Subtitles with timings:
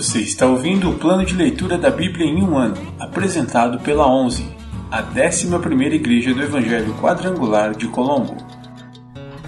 [0.00, 4.50] Você está ouvindo o plano de leitura da Bíblia em um ano, apresentado pela 11,
[4.90, 8.34] a 11ª Igreja do Evangelho Quadrangular de Colombo.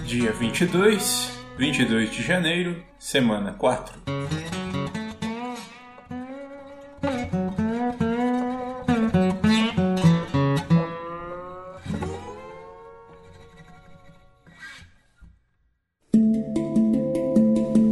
[0.05, 3.99] Dia 22, 22 de janeiro, semana 4.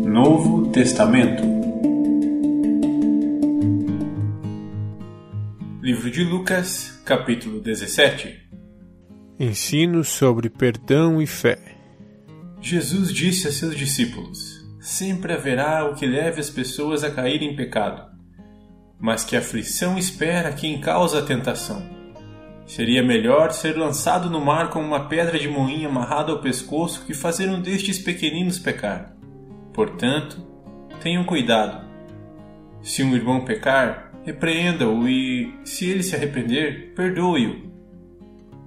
[0.05, 1.60] Novo Testamento
[6.11, 8.37] De Lucas, capítulo 17
[9.39, 11.57] Ensino sobre perdão e fé.
[12.59, 14.37] Jesus disse a seus discípulos:
[14.81, 18.11] Sempre haverá o que leve as pessoas a cair em pecado,
[18.99, 21.81] mas que aflição espera quem causa a tentação.
[22.65, 27.13] Seria melhor ser lançado no mar com uma pedra de moinho amarrada ao pescoço que
[27.13, 29.15] fazer um destes pequeninos pecar.
[29.73, 30.45] Portanto,
[31.01, 31.89] tenham cuidado.
[32.81, 37.71] Se um irmão pecar, repreenda-o e, se ele se arrepender, perdoe-o.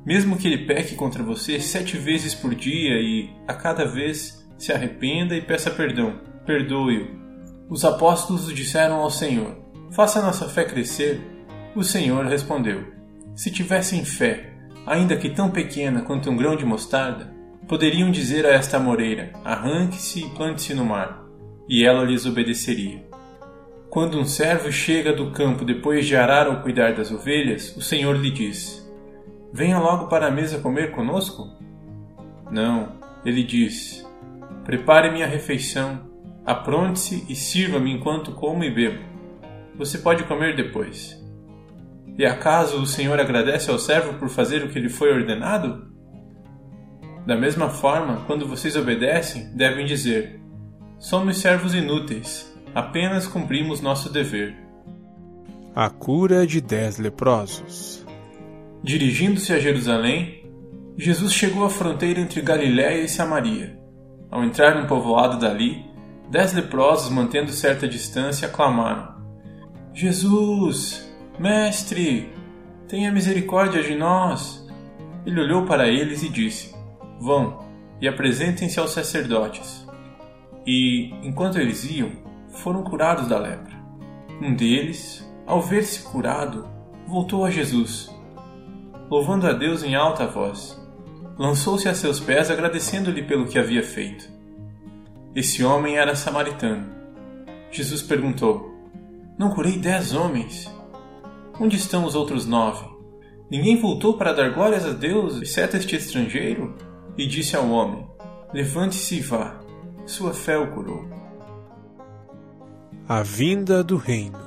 [0.05, 4.72] Mesmo que ele peque contra você sete vezes por dia e, a cada vez, se
[4.72, 7.24] arrependa e peça perdão, perdoe-o.
[7.69, 9.56] Os apóstolos disseram ao Senhor:
[9.91, 11.20] Faça nossa fé crescer.
[11.74, 12.84] O Senhor respondeu:
[13.34, 14.52] Se tivessem fé,
[14.86, 17.33] ainda que tão pequena quanto um grão de mostarda,
[17.66, 21.24] poderiam dizer a esta moreira: Arranque-se e plante-se no mar,
[21.68, 23.13] e ela lhes obedeceria.
[23.94, 28.16] Quando um servo chega do campo depois de arar ou cuidar das ovelhas, o Senhor
[28.16, 28.84] lhe diz:
[29.52, 31.48] Venha logo para a mesa comer conosco?
[32.50, 34.04] Não, ele diz:
[34.64, 36.10] Prepare minha refeição,
[36.44, 39.00] apronte-se e sirva-me enquanto como e bebo.
[39.76, 41.16] Você pode comer depois.
[42.18, 45.86] E acaso o Senhor agradece ao servo por fazer o que lhe foi ordenado?
[47.24, 50.40] Da mesma forma, quando vocês obedecem, devem dizer:
[50.98, 54.56] Somos servos inúteis, apenas cumprimos nosso dever.
[55.74, 58.05] A cura de dez leprosos.
[58.83, 60.45] Dirigindo-se a Jerusalém,
[60.96, 63.79] Jesus chegou à fronteira entre Galiléia e Samaria.
[64.30, 65.84] Ao entrar num povoado dali,
[66.30, 69.14] dez leprosos, mantendo certa distância, clamaram:
[69.92, 71.08] Jesus,
[71.39, 72.29] Mestre,
[72.89, 74.67] tenha misericórdia de nós.
[75.24, 76.74] Ele olhou para eles e disse:
[77.20, 77.64] Vão
[78.01, 79.86] e apresentem-se aos sacerdotes.
[80.67, 82.23] E, enquanto eles iam,
[82.54, 83.74] foram curados da lepra.
[84.40, 86.68] Um deles, ao ver-se curado,
[87.06, 88.14] voltou a Jesus,
[89.10, 90.80] louvando a Deus em alta voz.
[91.38, 94.32] Lançou-se a seus pés agradecendo-lhe pelo que havia feito.
[95.34, 96.86] Esse homem era samaritano.
[97.70, 98.72] Jesus perguntou:
[99.36, 100.72] Não curei dez homens?
[101.60, 102.84] Onde estão os outros nove?
[103.50, 106.76] Ninguém voltou para dar glórias a Deus, exceto este estrangeiro?
[107.18, 108.06] E disse ao homem:
[108.52, 109.60] Levante-se e vá,
[110.06, 111.23] sua fé o curou.
[113.06, 114.38] A vinda do reino.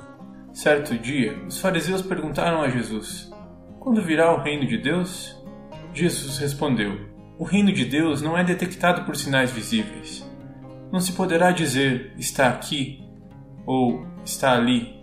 [0.52, 3.32] Certo dia, os fariseus perguntaram a Jesus:
[3.78, 5.40] Quando virá o reino de Deus?
[5.94, 6.98] Jesus respondeu:
[7.38, 10.28] O reino de Deus não é detectado por sinais visíveis.
[10.90, 13.00] Não se poderá dizer está aqui
[13.64, 14.98] ou está ali,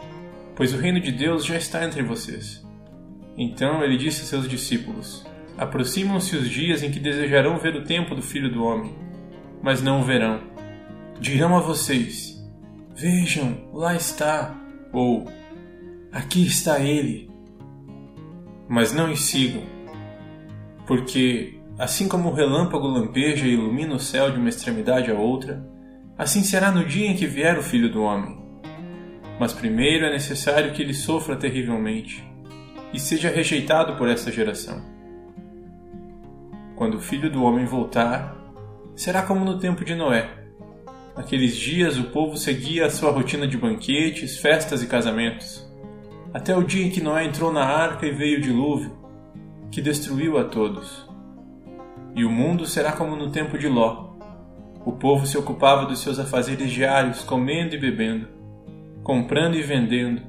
[0.53, 2.61] pois o reino de Deus já está entre vocês.
[3.37, 5.25] Então ele disse a seus discípulos:
[5.57, 8.93] Aproximam-se os dias em que desejarão ver o tempo do Filho do Homem,
[9.63, 10.41] mas não o verão.
[11.21, 12.34] Dirão a vocês:
[12.95, 14.55] Vejam, lá está,
[14.93, 15.25] ou
[16.15, 17.29] Aqui está ele.
[18.69, 19.63] Mas não o sigam,
[20.87, 25.69] porque, assim como o relâmpago lampeja e ilumina o céu de uma extremidade à outra,
[26.17, 28.41] assim será no dia em que vier o Filho do Homem.
[29.37, 32.25] Mas primeiro é necessário que ele sofra terrivelmente
[32.93, 34.81] e seja rejeitado por esta geração.
[36.77, 38.37] Quando o Filho do Homem voltar,
[38.95, 40.44] será como no tempo de Noé.
[41.15, 45.65] Naqueles dias o povo seguia a sua rotina de banquetes, festas e casamentos,
[46.33, 48.97] até o dia em que Noé entrou na arca e veio o dilúvio,
[49.71, 51.07] que destruiu a todos.
[52.13, 54.13] E o mundo será como no tempo de Ló.
[54.85, 58.27] O povo se ocupava dos seus afazeres diários, comendo e bebendo,
[59.01, 60.21] comprando e vendendo,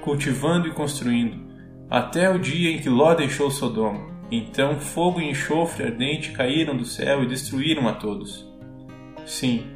[0.00, 1.46] cultivando e construindo,
[1.90, 4.10] até o dia em que Ló deixou Sodoma.
[4.30, 8.50] Então fogo e enxofre ardente caíram do céu e destruíram a todos.
[9.26, 9.66] Sim,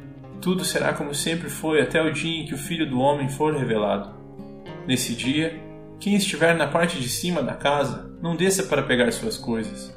[0.41, 3.55] tudo será como sempre foi até o dia em que o Filho do Homem for
[3.55, 4.15] revelado.
[4.87, 5.59] Nesse dia,
[5.99, 9.95] quem estiver na parte de cima da casa, não desça para pegar suas coisas.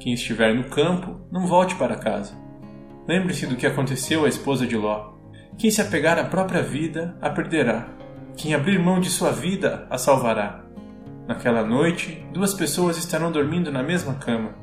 [0.00, 2.34] Quem estiver no campo, não volte para casa.
[3.08, 5.14] Lembre-se do que aconteceu à esposa de Ló.
[5.56, 7.88] Quem se apegar à própria vida, a perderá.
[8.36, 10.64] Quem abrir mão de sua vida, a salvará.
[11.26, 14.54] Naquela noite, duas pessoas estarão dormindo na mesma cama.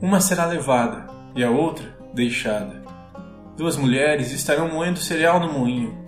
[0.00, 2.87] Uma será levada e a outra deixada.
[3.58, 5.98] Duas mulheres estarão moendo cereal no moinho.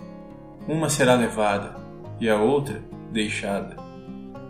[0.69, 1.75] Uma será levada
[2.17, 2.81] e a outra
[3.11, 3.75] deixada.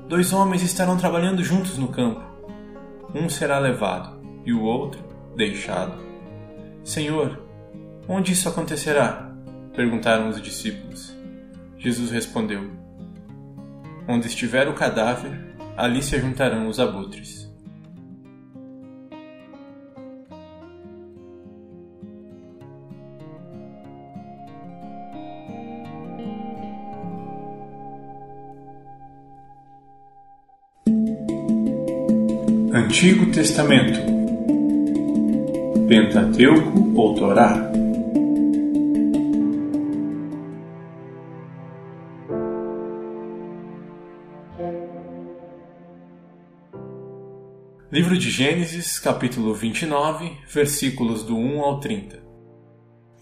[0.08, 2.22] Dois homens estarão trabalhando juntos no campo.
[3.16, 5.04] Um será levado e o outro
[5.36, 6.00] deixado.
[6.84, 7.42] Senhor,
[8.08, 9.32] onde isso acontecerá?
[9.76, 11.12] perguntaram os discípulos.
[11.80, 12.70] Jesus respondeu:
[14.08, 17.41] Onde estiver o cadáver, ali se juntarão os abutres.
[33.02, 34.00] Antigo Testamento
[35.88, 37.72] Pentateuco ou Torá
[47.92, 52.22] Livro de Gênesis, capítulo 29, versículos do 1 ao 30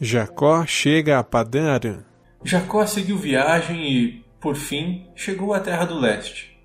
[0.01, 2.03] Jacó chega a Padã Aram.
[2.43, 6.59] Jacó seguiu viagem e, por fim, chegou à terra do leste.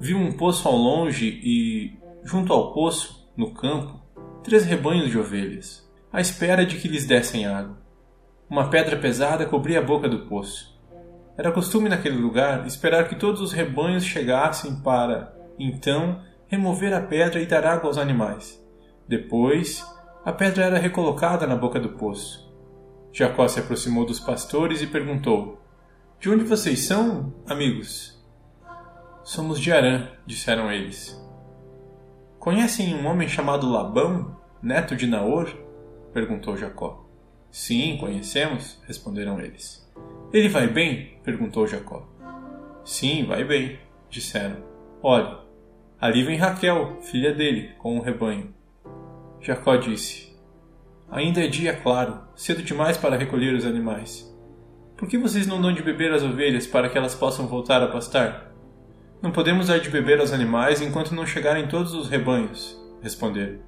[0.00, 1.92] Viu um poço ao longe e,
[2.26, 4.00] junto ao poço, no campo,
[4.42, 7.78] três rebanhos de ovelhas, à espera de que lhes dessem água.
[8.50, 10.76] Uma pedra pesada cobria a boca do poço.
[11.38, 17.40] Era costume naquele lugar esperar que todos os rebanhos chegassem para, então, remover a pedra
[17.40, 18.60] e dar água aos animais.
[19.06, 19.86] Depois,
[20.24, 22.52] a pedra era recolocada na boca do poço.
[23.12, 25.62] Jacó se aproximou dos pastores e perguntou:
[26.18, 28.20] De onde vocês são, amigos?
[29.22, 31.24] Somos de Arã, disseram eles.
[32.46, 35.52] Conhecem um homem chamado Labão, neto de Naor?
[36.14, 37.04] perguntou Jacó.
[37.50, 39.84] Sim, conhecemos, responderam eles.
[40.32, 41.18] Ele vai bem?
[41.24, 42.06] perguntou Jacó.
[42.84, 44.58] Sim, vai bem, disseram.
[45.02, 45.36] Olhe,
[46.00, 48.54] ali vem Raquel, filha dele, com o um rebanho.
[49.40, 50.32] Jacó disse:
[51.10, 54.32] Ainda é dia claro, cedo demais para recolher os animais.
[54.96, 57.88] Por que vocês não dão de beber às ovelhas para que elas possam voltar a
[57.88, 58.55] pastar?
[59.26, 63.58] Não podemos dar de beber aos animais enquanto não chegarem todos os rebanhos, responderam.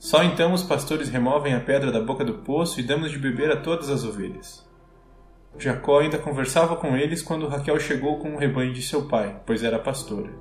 [0.00, 3.52] Só então os pastores removem a pedra da boca do poço e damos de beber
[3.52, 4.68] a todas as ovelhas.
[5.56, 9.62] Jacó ainda conversava com eles quando Raquel chegou com o rebanho de seu pai, pois
[9.62, 10.32] era pastora.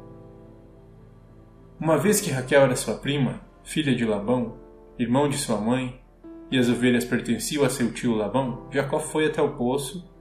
[1.80, 4.58] Uma vez que Raquel era sua prima, filha de Labão,
[4.98, 6.02] irmão de sua mãe,
[6.50, 10.12] e as ovelhas pertenciam a seu tio Labão, Jacó foi até o poço,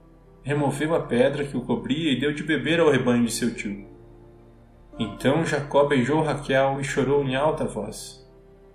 [0.43, 3.97] removeu a pedra que o cobria e deu de beber ao rebanho de seu tio.
[4.99, 8.19] Então Jacó beijou Raquel e chorou em alta voz.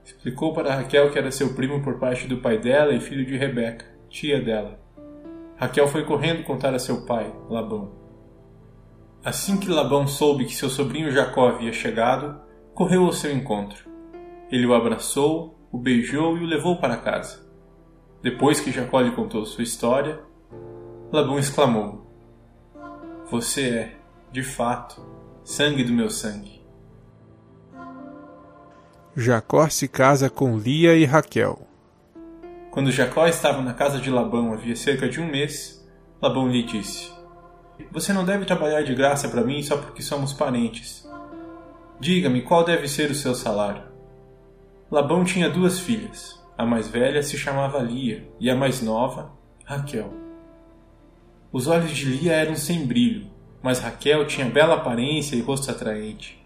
[0.03, 3.37] Explicou para Raquel que era seu primo por parte do pai dela e filho de
[3.37, 4.81] Rebeca, tia dela.
[5.57, 7.93] Raquel foi correndo contar a seu pai, Labão.
[9.23, 12.41] Assim que Labão soube que seu sobrinho Jacó havia chegado,
[12.75, 13.89] correu ao seu encontro.
[14.51, 17.47] Ele o abraçou, o beijou e o levou para casa.
[18.23, 20.21] Depois que Jacó lhe contou sua história,
[21.13, 22.07] Labão exclamou:
[23.31, 23.97] Você é,
[24.33, 25.01] de fato,
[25.45, 26.65] sangue do meu sangue.
[29.15, 31.69] Jacó se casa com Lia e Raquel.
[32.71, 35.87] Quando Jacó estava na casa de Labão havia cerca de um mês,
[36.21, 37.13] Labão lhe disse:
[37.93, 41.07] Você não deve trabalhar de graça para mim só porque somos parentes.
[42.01, 43.83] Diga-me qual deve ser o seu salário.
[44.91, 46.43] Labão tinha duas filhas.
[46.57, 49.31] A mais velha se chamava Lia e a mais nova,
[49.65, 50.13] Raquel.
[51.53, 53.34] Os olhos de Lia eram sem brilho,
[53.65, 56.39] mas Raquel tinha bela aparência e rosto atraente.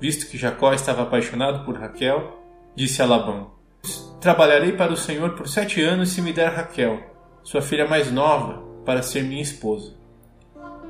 [0.00, 2.42] Visto que Jacó estava apaixonado por Raquel,
[2.74, 3.52] disse a Labão:
[4.20, 6.98] Trabalharei para o Senhor por sete anos se me der Raquel,
[7.44, 9.94] sua filha mais nova, para ser minha esposa.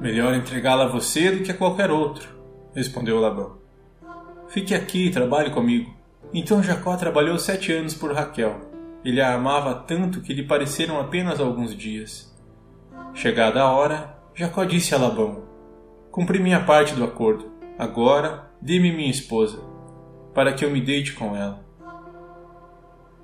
[0.01, 2.31] Melhor entregá-la a você do que a qualquer outro,
[2.75, 3.59] respondeu Labão.
[4.49, 5.95] Fique aqui e trabalhe comigo.
[6.33, 8.59] Então Jacó trabalhou sete anos por Raquel.
[9.05, 12.35] Ele a amava tanto que lhe pareceram apenas alguns dias.
[13.13, 15.49] Chegada a hora, Jacó disse a Labão:
[16.11, 17.51] Cumpri minha parte do acordo.
[17.79, 19.63] Agora, dê-me minha esposa,
[20.35, 21.65] para que eu me deite com ela.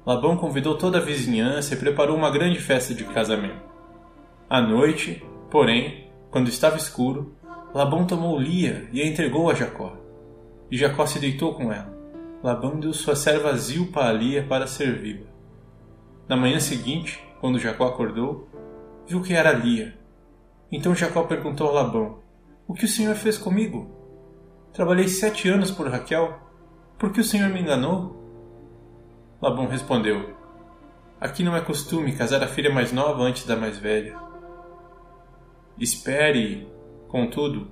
[0.07, 3.63] Labão convidou toda a vizinhança e preparou uma grande festa de casamento.
[4.49, 7.35] À noite, porém, quando estava escuro,
[7.75, 9.97] Labão tomou Lia e a entregou a Jacó.
[10.71, 11.93] E Jacó se deitou com ela.
[12.43, 15.27] Labão deu sua serva Zilpa a Lia para servi-la.
[16.29, 18.49] Na manhã seguinte, quando Jacó acordou,
[19.07, 19.97] viu que era Lia.
[20.71, 22.19] Então Jacó perguntou a Labão:
[22.67, 23.91] o que o Senhor fez comigo?
[24.73, 26.39] Trabalhei sete anos por Raquel.
[26.99, 28.17] Por que o Senhor me enganou?
[29.41, 30.35] Labão respondeu:
[31.21, 34.17] Aqui não é costume casar a filha mais nova antes da mais velha.
[35.79, 36.69] Espere,
[37.09, 37.69] contudo,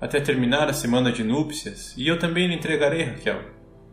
[0.00, 3.40] até terminar a semana de núpcias, e eu também lhe entregarei Raquel,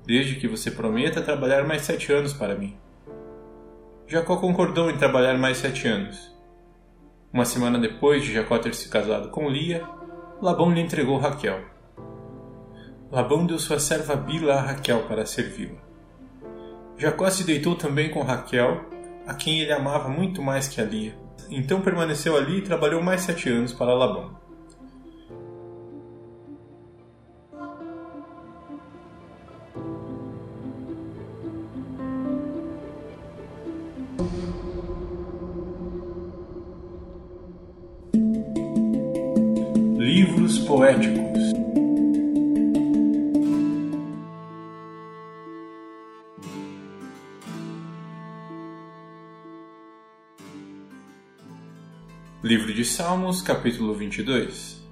[0.05, 2.77] desde que você prometa trabalhar mais sete anos para mim.
[4.05, 6.31] Jacó concordou em trabalhar mais sete anos.
[7.31, 9.83] Uma semana depois de Jacó ter se casado com Lia,
[10.43, 11.61] Labão lhe entregou Raquel.
[13.09, 15.79] Labão deu sua serva Bila a Raquel para servi-la.
[16.97, 18.81] Jacó se deitou também com Raquel,
[19.25, 21.17] a quem ele amava muito mais que a Lia.
[21.49, 24.37] Então permaneceu ali e trabalhou mais sete anos para Labão.
[40.15, 41.39] Livros poéticos
[52.43, 54.87] Livro de Salmos, capítulo 22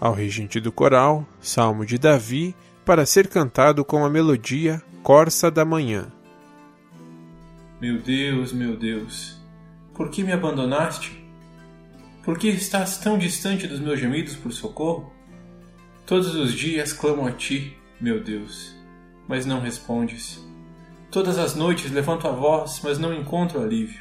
[0.00, 2.54] Ao regente do coral, Salmo de Davi,
[2.84, 6.12] para ser cantado com a melodia Corça da Manhã.
[7.80, 9.42] Meu Deus, meu Deus,
[9.92, 11.21] por que me abandonaste?
[12.22, 15.12] Por que estás tão distante dos meus gemidos por socorro?
[16.06, 18.76] Todos os dias clamo a ti, meu Deus,
[19.26, 20.40] mas não respondes.
[21.10, 24.00] Todas as noites levanto a voz, mas não encontro alívio.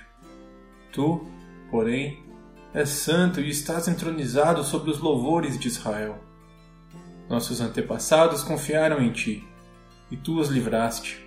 [0.92, 1.28] Tu,
[1.72, 2.24] porém,
[2.75, 6.24] és santo e estás entronizado sobre os louvores de Israel.
[7.28, 9.44] Nossos antepassados confiaram em ti,
[10.12, 11.25] e tu os livraste.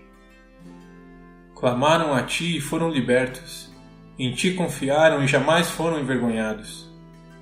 [1.56, 3.73] Clamaram a ti e foram libertos.
[4.18, 6.90] Em ti confiaram e jamais foram envergonhados.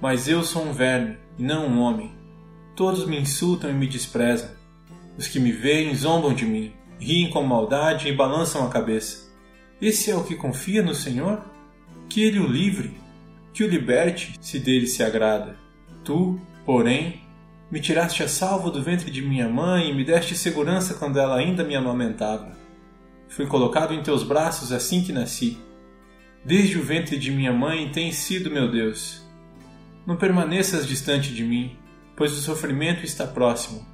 [0.01, 2.13] Mas eu sou um verme, e não um homem.
[2.75, 4.51] Todos me insultam e me desprezam.
[5.17, 9.31] Os que me veem zombam de mim, riem com maldade e balançam a cabeça.
[9.81, 11.43] Esse é o que confia no Senhor?
[12.13, 12.93] que ele o livre,
[13.55, 15.57] que o liberte, se dele se agrada.
[16.05, 17.23] Tu, porém,
[17.71, 21.37] me tiraste a salvo do ventre de minha mãe e me deste segurança quando ela
[21.37, 22.53] ainda me amamentava.
[23.31, 25.57] Fui colocado em teus braços assim que nasci.
[26.45, 29.23] Desde o ventre de minha mãe tens sido meu Deus.
[30.07, 31.77] Não permaneças distante de mim,
[32.17, 33.87] pois o sofrimento está próximo,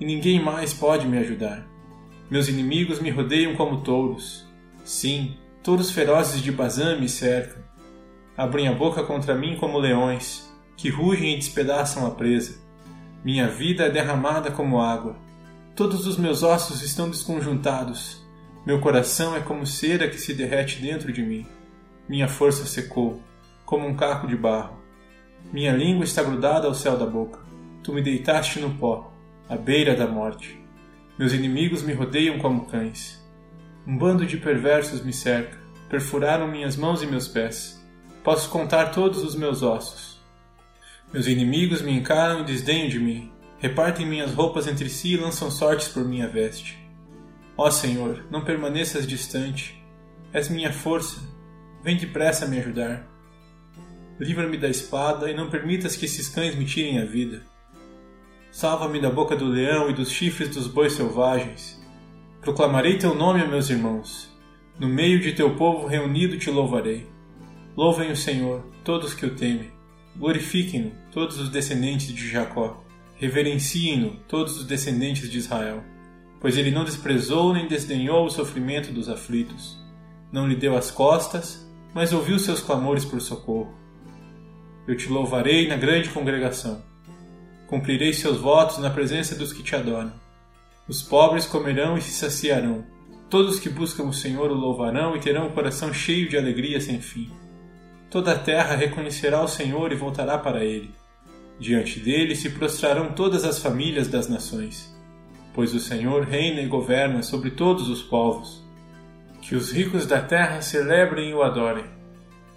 [0.00, 1.66] e ninguém mais pode me ajudar.
[2.30, 4.44] Meus inimigos me rodeiam como touros.
[4.84, 7.62] Sim, touros ferozes de Bazã me cercam
[8.36, 12.60] abrem a boca contra mim como leões, que rugem e despedaçam a presa.
[13.24, 15.16] Minha vida é derramada como água.
[15.76, 18.20] Todos os meus ossos estão desconjuntados.
[18.66, 21.46] Meu coração é como cera que se derrete dentro de mim.
[22.08, 23.22] Minha força secou,
[23.64, 24.78] como um caco de barro.
[25.52, 27.40] Minha língua está grudada ao céu da boca.
[27.82, 29.12] Tu me deitaste no pó,
[29.48, 30.60] à beira da morte.
[31.18, 33.22] Meus inimigos me rodeiam como cães.
[33.86, 37.84] Um bando de perversos me cerca, perfuraram minhas mãos e meus pés.
[38.22, 40.20] Posso contar todos os meus ossos.
[41.12, 43.32] Meus inimigos me encaram e desdenham de mim.
[43.58, 46.78] Repartem minhas roupas entre si e lançam sortes por minha veste.
[47.56, 49.84] Ó Senhor, não permaneças distante.
[50.32, 51.20] És minha força.
[51.82, 53.06] Vem depressa me ajudar.
[54.20, 57.42] Livra-me da espada e não permitas que esses cães me tirem a vida.
[58.52, 61.82] Salva-me da boca do leão e dos chifres dos bois selvagens.
[62.40, 64.30] Proclamarei teu nome a meus irmãos.
[64.78, 67.06] No meio de teu povo reunido te louvarei.
[67.76, 69.72] Louvem o Senhor, todos que o temem.
[70.16, 72.84] Glorifiquem-no, todos os descendentes de Jacó.
[73.16, 75.82] Reverenciem-no, todos os descendentes de Israel.
[76.40, 79.80] Pois ele não desprezou nem desdenhou o sofrimento dos aflitos.
[80.30, 81.61] Não lhe deu as costas,
[81.94, 83.74] mas ouviu seus clamores por socorro.
[84.86, 86.82] Eu te louvarei na grande congregação.
[87.66, 90.12] Cumprirei seus votos na presença dos que te adoram.
[90.88, 92.84] Os pobres comerão e se saciarão.
[93.30, 97.00] Todos que buscam o Senhor o louvarão e terão o coração cheio de alegria sem
[97.00, 97.30] fim.
[98.10, 100.90] Toda a terra reconhecerá o Senhor e voltará para ele.
[101.58, 104.94] Diante dele se prostrarão todas as famílias das nações,
[105.54, 108.62] pois o Senhor reina e governa sobre todos os povos.
[109.42, 111.84] Que os ricos da terra celebrem e o adorem.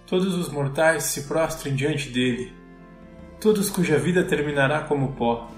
[0.07, 2.53] Todos os mortais se prostrem diante dele.
[3.41, 5.51] Todos cuja vida terminará como pó.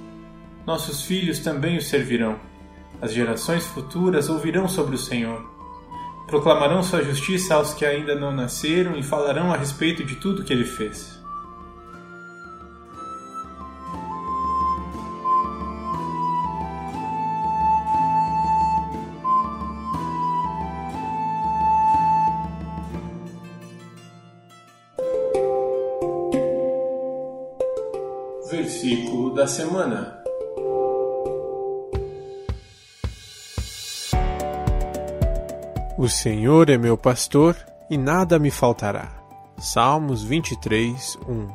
[0.66, 2.40] Nossos filhos também o servirão.
[3.00, 5.58] As gerações futuras ouvirão sobre o Senhor
[6.28, 10.52] proclamarão sua justiça aos que ainda não nasceram e falarão a respeito de tudo que
[10.52, 11.18] ele fez.
[29.48, 30.18] Semana.
[35.98, 37.56] O Senhor é meu pastor
[37.90, 39.10] e nada me faltará.
[39.58, 41.50] Salmos 23, 1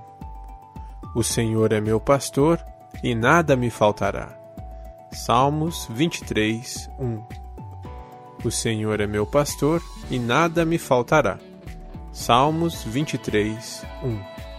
[1.14, 2.58] O Senhor é meu pastor
[3.04, 4.36] e nada me faltará.
[5.12, 7.24] Salmos 23, 1
[8.44, 9.80] O Senhor é meu pastor
[10.10, 11.38] e nada me faltará.
[12.10, 14.51] Salmos 23, 1